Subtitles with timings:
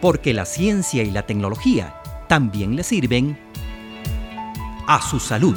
[0.00, 1.94] porque la ciencia y la tecnología
[2.28, 3.38] también le sirven
[4.86, 5.56] a su salud.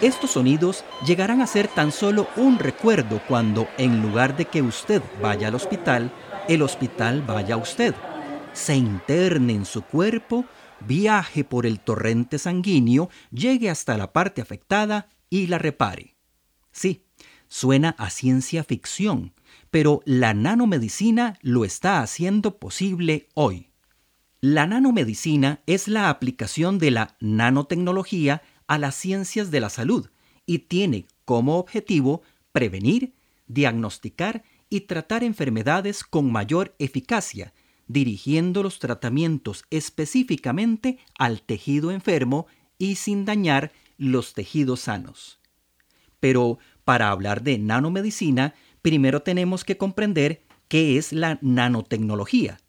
[0.00, 5.02] Estos sonidos llegarán a ser tan solo un recuerdo cuando, en lugar de que usted
[5.20, 6.12] vaya al hospital,
[6.48, 7.94] el hospital vaya a usted.
[8.52, 10.44] Se interne en su cuerpo,
[10.86, 16.16] viaje por el torrente sanguíneo, llegue hasta la parte afectada y la repare.
[16.72, 17.04] Sí,
[17.48, 19.32] suena a ciencia ficción,
[19.70, 23.68] pero la nanomedicina lo está haciendo posible hoy.
[24.40, 30.08] La nanomedicina es la aplicación de la nanotecnología a las ciencias de la salud
[30.46, 33.14] y tiene como objetivo prevenir,
[33.46, 37.52] diagnosticar y tratar enfermedades con mayor eficacia,
[37.88, 42.46] dirigiendo los tratamientos específicamente al tejido enfermo
[42.78, 45.40] y sin dañar los tejidos sanos.
[46.20, 52.60] Pero para hablar de nanomedicina, primero tenemos que comprender qué es la nanotecnología.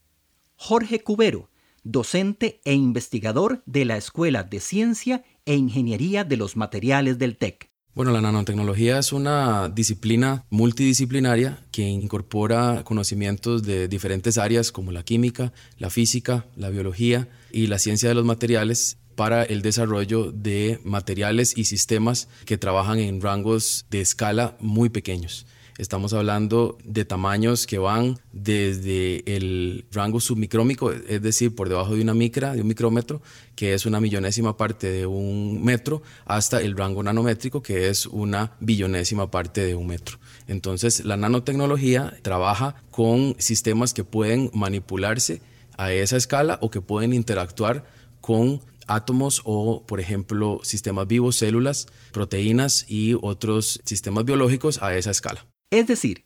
[0.56, 1.50] Jorge Cubero,
[1.84, 7.69] docente e investigador de la Escuela de Ciencia e Ingeniería de los Materiales del TEC.
[7.96, 15.04] Bueno, la nanotecnología es una disciplina multidisciplinaria que incorpora conocimientos de diferentes áreas como la
[15.04, 20.80] química, la física, la biología y la ciencia de los materiales para el desarrollo de
[20.86, 25.46] materiales y sistemas que trabajan en rangos de escala muy pequeños.
[25.80, 32.02] Estamos hablando de tamaños que van desde el rango submicrómico, es decir, por debajo de
[32.02, 33.22] una micra, de un micrómetro,
[33.56, 38.58] que es una millonésima parte de un metro, hasta el rango nanométrico, que es una
[38.60, 40.20] billonésima parte de un metro.
[40.50, 45.42] Entonces, la nanotecnología trabaja con sistemas que pueden manipularse
[45.78, 47.86] a esa escala o que pueden interactuar
[48.20, 55.12] con átomos o, por ejemplo, sistemas vivos, células, proteínas y otros sistemas biológicos a esa
[55.12, 55.46] escala.
[55.72, 56.26] Es decir,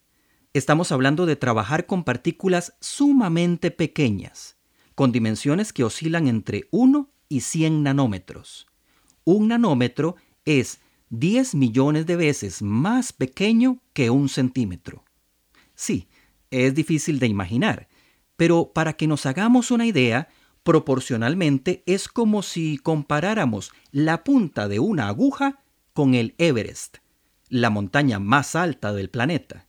[0.54, 4.56] estamos hablando de trabajar con partículas sumamente pequeñas,
[4.96, 8.68] con dimensiones que oscilan entre 1 y 100 nanómetros.
[9.26, 10.16] Un nanómetro
[10.46, 15.04] es 10 millones de veces más pequeño que un centímetro.
[15.76, 16.08] Sí,
[16.50, 17.90] es difícil de imaginar,
[18.38, 20.30] pero para que nos hagamos una idea,
[20.64, 25.60] proporcionalmente es como si comparáramos la punta de una aguja
[25.94, 27.03] con el Everest
[27.50, 29.68] la montaña más alta del planeta.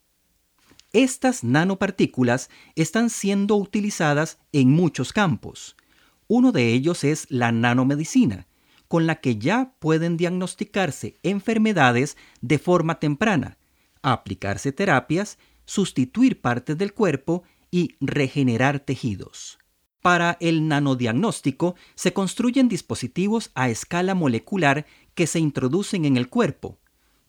[0.93, 5.77] Estas nanopartículas están siendo utilizadas en muchos campos.
[6.29, 8.47] Uno de ellos es la nanomedicina,
[8.87, 13.59] con la que ya pueden diagnosticarse enfermedades de forma temprana,
[14.03, 19.59] aplicarse terapias, sustituir partes del cuerpo y regenerar tejidos.
[20.01, 26.79] Para el nanodiagnóstico se construyen dispositivos a escala molecular que se introducen en el cuerpo,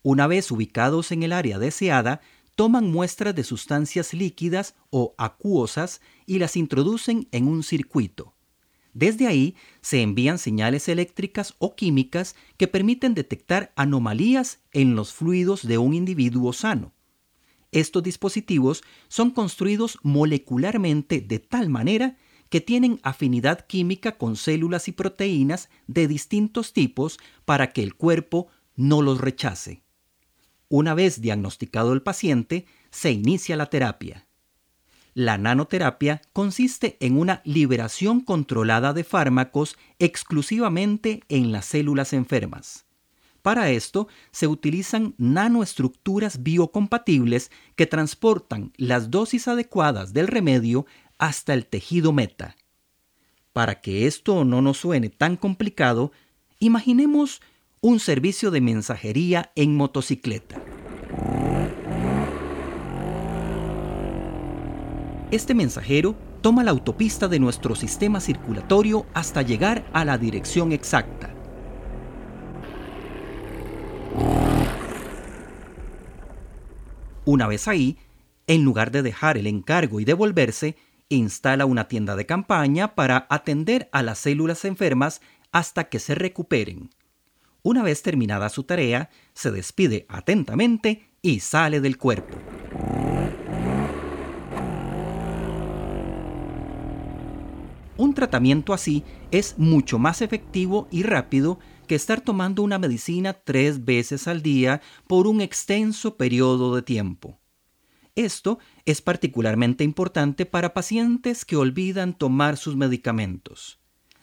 [0.06, 2.22] una vez ubicados en el área deseada,
[2.54, 8.36] toman muestras de sustancias líquidas o acuosas y las introducen en un circuito.
[8.94, 15.68] Desde ahí se envían señales eléctricas o químicas que permiten detectar anomalías en los fluidos
[15.68, 16.94] de un individuo sano.
[17.72, 22.16] Estos dispositivos son construidos molecularmente de tal manera
[22.50, 28.50] que tienen afinidad química con células y proteínas de distintos tipos para que el cuerpo
[28.76, 29.85] no los rechace.
[30.70, 34.26] Una vez diagnosticado el paciente, se inicia la terapia.
[35.14, 42.86] La nanoterapia consiste en una liberación controlada de fármacos exclusivamente en las células enfermas.
[43.42, 50.86] Para esto se utilizan nanoestructuras biocompatibles que transportan las dosis adecuadas del remedio
[51.20, 52.56] hasta el tejido meta.
[53.54, 56.12] Para que esto no nos suene tan complicado,
[56.60, 57.42] imaginemos
[57.82, 60.62] un servicio de mensajería en motocicleta.
[65.32, 71.34] Este mensajero toma la autopista de nuestro sistema circulatorio hasta llegar a la dirección exacta.
[77.26, 77.98] Una vez ahí,
[78.46, 80.76] en lugar de dejar el encargo y devolverse,
[81.10, 85.22] instala una tienda de campaña para atender a las células enfermas
[85.52, 86.92] hasta que se recuperen.
[87.66, 92.38] Una vez terminada su tarea, se despide atentamente y sale del cuerpo.
[97.98, 101.58] Un tratamiento así es mucho más efectivo y rápido
[101.88, 107.40] que estar tomando una medicina tres veces al día por un extenso periodo de tiempo.
[108.14, 113.80] Esto es particularmente importante para pacientes que olvidan tomar sus medicamentos.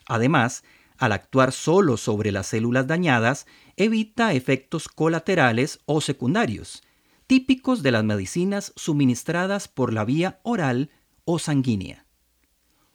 [0.06, 0.62] Además,
[1.02, 6.84] al actuar solo sobre las células dañadas, evita efectos colaterales o secundarios,
[7.26, 10.90] típicos de las medicinas suministradas por la vía oral
[11.24, 12.06] o sanguínea.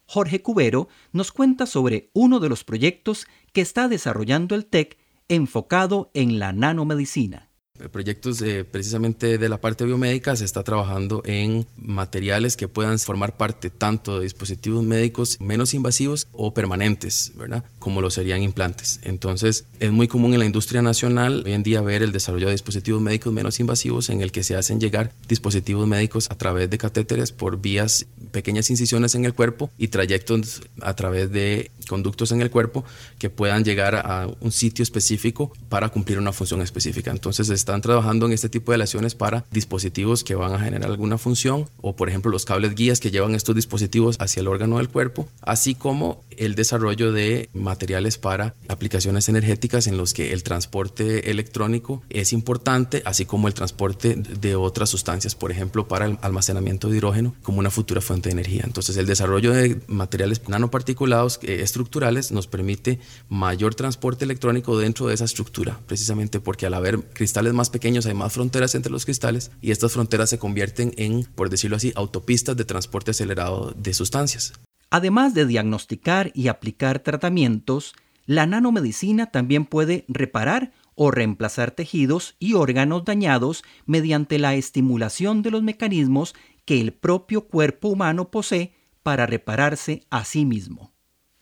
[0.06, 4.96] Jorge Cubero nos cuenta sobre uno de los proyectos que está desarrollando el TEC
[5.28, 7.47] enfocado en la nanomedicina
[7.90, 13.70] proyectos precisamente de la parte biomédica se está trabajando en materiales que puedan formar parte
[13.70, 17.64] tanto de dispositivos médicos menos invasivos o permanentes, ¿verdad?
[17.78, 19.00] Como lo serían implantes.
[19.02, 22.52] Entonces, es muy común en la industria nacional hoy en día ver el desarrollo de
[22.52, 26.78] dispositivos médicos menos invasivos en el que se hacen llegar dispositivos médicos a través de
[26.78, 32.42] catéteres por vías, pequeñas incisiones en el cuerpo y trayectos a través de conductos en
[32.42, 32.84] el cuerpo
[33.18, 37.10] que puedan llegar a un sitio específico para cumplir una función específica.
[37.10, 41.18] Entonces, están trabajando en este tipo de lesiones para dispositivos que van a generar alguna
[41.18, 44.88] función o por ejemplo los cables guías que llevan estos dispositivos hacia el órgano del
[44.88, 51.30] cuerpo, así como el desarrollo de materiales para aplicaciones energéticas en los que el transporte
[51.30, 56.88] electrónico es importante, así como el transporte de otras sustancias, por ejemplo, para el almacenamiento
[56.88, 58.62] de hidrógeno como una futura fuente de energía.
[58.64, 62.98] Entonces, el desarrollo de materiales nanoparticulados eh, estructurales nos permite
[63.28, 68.14] mayor transporte electrónico dentro de esa estructura, precisamente porque al haber cristales más pequeños hay
[68.14, 72.56] más fronteras entre los cristales y estas fronteras se convierten en, por decirlo así, autopistas
[72.56, 74.54] de transporte acelerado de sustancias.
[74.88, 77.94] Además de diagnosticar y aplicar tratamientos,
[78.24, 85.50] la nanomedicina también puede reparar o reemplazar tejidos y órganos dañados mediante la estimulación de
[85.50, 86.34] los mecanismos
[86.64, 90.92] que el propio cuerpo humano posee para repararse a sí mismo.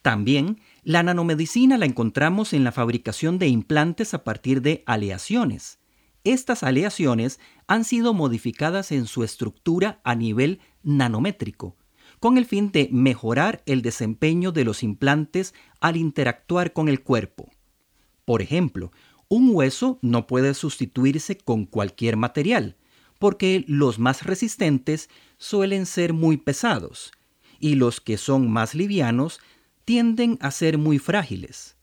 [0.02, 5.80] También la nanomedicina la encontramos en la fabricación de implantes a partir de aleaciones.
[6.26, 7.38] Estas aleaciones
[7.68, 11.76] han sido modificadas en su estructura a nivel nanométrico,
[12.18, 17.48] con el fin de mejorar el desempeño de los implantes al interactuar con el cuerpo.
[18.24, 18.90] Por ejemplo,
[19.28, 22.76] un hueso no puede sustituirse con cualquier material,
[23.20, 25.08] porque los más resistentes
[25.38, 27.12] suelen ser muy pesados,
[27.60, 29.38] y los que son más livianos
[29.84, 31.76] tienden a ser muy frágiles.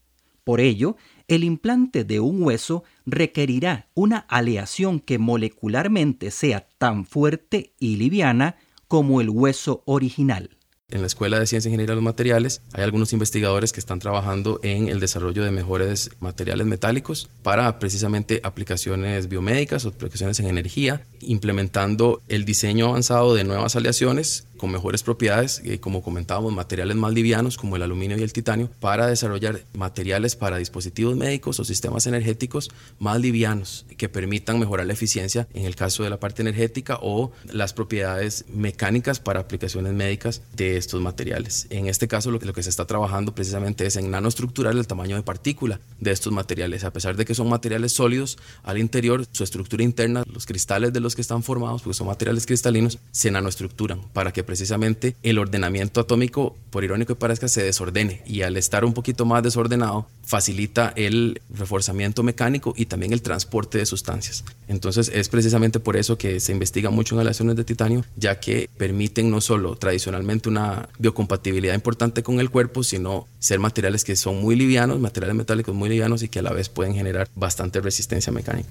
[0.43, 0.97] Por ello,
[1.27, 8.57] el implante de un hueso requerirá una aleación que molecularmente sea tan fuerte y liviana
[8.87, 10.57] como el hueso original.
[10.93, 13.97] En la Escuela de Ciencia e Ingeniería de los Materiales hay algunos investigadores que están
[13.97, 20.45] trabajando en el desarrollo de mejores materiales metálicos para precisamente aplicaciones biomédicas o aplicaciones en
[20.45, 26.95] energía, implementando el diseño avanzado de nuevas aleaciones con mejores propiedades, eh, como comentábamos, materiales
[26.95, 31.65] más livianos como el aluminio y el titanio, para desarrollar materiales para dispositivos médicos o
[31.65, 36.43] sistemas energéticos más livianos que permitan mejorar la eficiencia en el caso de la parte
[36.43, 41.67] energética o las propiedades mecánicas para aplicaciones médicas de estos materiales.
[41.69, 44.87] En este caso lo que, lo que se está trabajando precisamente es en nanoestructurar el
[44.87, 46.85] tamaño de partícula de estos materiales.
[46.85, 51.01] A pesar de que son materiales sólidos, al interior su estructura interna, los cristales de
[51.01, 55.99] los que están formados, porque son materiales cristalinos, se nanoestructuran para que precisamente el ordenamiento
[55.99, 60.93] atómico, por irónico que parezca, se desordene y al estar un poquito más desordenado facilita
[60.95, 64.45] el reforzamiento mecánico y también el transporte de sustancias.
[64.67, 68.69] Entonces es precisamente por eso que se investiga mucho en aleaciones de titanio, ya que
[68.77, 74.39] permiten no solo tradicionalmente una biocompatibilidad importante con el cuerpo, sino ser materiales que son
[74.39, 78.31] muy livianos, materiales metálicos muy livianos y que a la vez pueden generar bastante resistencia
[78.31, 78.69] mecánica.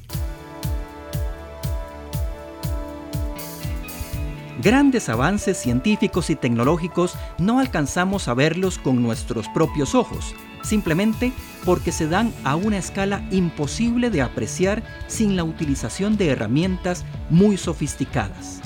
[4.63, 11.33] Grandes avances científicos y tecnológicos no alcanzamos a verlos con nuestros propios ojos, simplemente
[11.65, 17.57] porque se dan a una escala imposible de apreciar sin la utilización de herramientas muy
[17.57, 18.61] sofisticadas.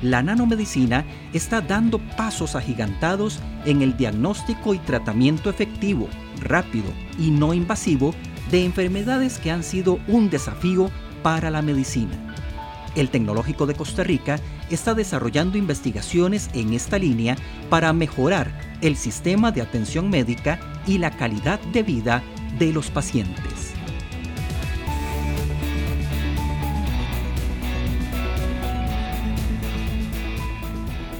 [0.00, 6.08] La nanomedicina está dando pasos agigantados en el diagnóstico y tratamiento efectivo,
[6.40, 6.88] rápido
[7.18, 8.14] y no invasivo
[8.50, 10.90] de enfermedades que han sido un desafío
[11.22, 12.22] para la medicina.
[12.94, 17.36] El Tecnológico de Costa Rica está desarrollando investigaciones en esta línea
[17.70, 22.22] para mejorar el sistema de atención médica y la calidad de vida
[22.58, 23.72] de los pacientes.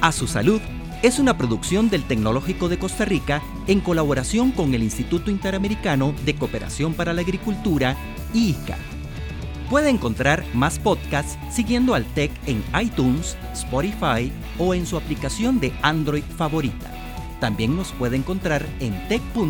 [0.00, 0.61] A su salud
[1.03, 6.35] es una producción del Tecnológico de Costa Rica en colaboración con el Instituto Interamericano de
[6.35, 7.97] Cooperación para la Agricultura,
[8.33, 8.96] IICA.
[9.71, 15.73] Puede encontrar más podcasts siguiendo al TEC en iTunes, Spotify o en su aplicación de
[15.83, 16.93] Android favorita.
[17.41, 19.47] También nos puede encontrar en tech.ac.cr.